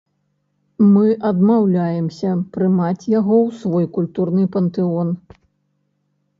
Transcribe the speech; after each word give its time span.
Мы 0.93 1.11
адмаўляемся 1.29 2.29
прымаць 2.57 3.09
яго 3.19 3.35
ў 3.45 3.49
свой 3.61 3.85
культурны 4.01 4.51
пантэон! 4.59 5.17